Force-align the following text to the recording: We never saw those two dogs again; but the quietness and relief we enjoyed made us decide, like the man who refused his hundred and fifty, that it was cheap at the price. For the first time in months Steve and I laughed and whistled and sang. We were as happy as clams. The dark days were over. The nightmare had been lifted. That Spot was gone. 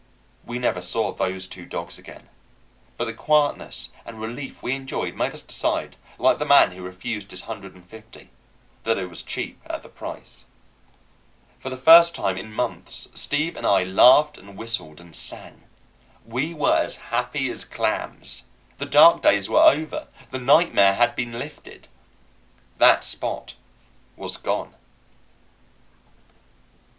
We 0.43 0.57
never 0.57 0.81
saw 0.81 1.11
those 1.13 1.45
two 1.45 1.67
dogs 1.67 1.99
again; 1.99 2.27
but 2.97 3.05
the 3.05 3.13
quietness 3.13 3.89
and 4.03 4.19
relief 4.19 4.63
we 4.63 4.73
enjoyed 4.73 5.15
made 5.15 5.31
us 5.35 5.43
decide, 5.43 5.95
like 6.17 6.39
the 6.39 6.43
man 6.45 6.71
who 6.71 6.81
refused 6.81 7.29
his 7.29 7.41
hundred 7.41 7.75
and 7.75 7.85
fifty, 7.85 8.31
that 8.81 8.97
it 8.97 9.05
was 9.11 9.21
cheap 9.21 9.61
at 9.69 9.83
the 9.83 9.89
price. 9.89 10.45
For 11.59 11.69
the 11.69 11.77
first 11.77 12.15
time 12.15 12.35
in 12.35 12.51
months 12.51 13.09
Steve 13.13 13.55
and 13.55 13.63
I 13.67 13.83
laughed 13.83 14.39
and 14.39 14.57
whistled 14.57 14.99
and 14.99 15.15
sang. 15.15 15.65
We 16.25 16.51
were 16.55 16.75
as 16.79 16.95
happy 17.13 17.51
as 17.51 17.63
clams. 17.63 18.41
The 18.79 18.87
dark 18.87 19.21
days 19.21 19.49
were 19.51 19.61
over. 19.61 20.07
The 20.31 20.39
nightmare 20.39 20.95
had 20.95 21.15
been 21.15 21.37
lifted. 21.37 21.89
That 22.79 23.03
Spot 23.03 23.53
was 24.15 24.37
gone. 24.37 24.73